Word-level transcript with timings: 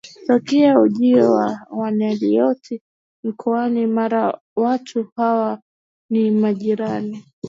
tokea 0.27 0.79
ujio 0.79 1.31
wa 1.31 1.67
Waniloti 1.69 2.81
Mkoani 3.23 3.87
Mara 3.87 4.39
watu 4.55 5.11
hawa 5.15 5.61
ni 6.09 6.31
majirani 6.31 7.25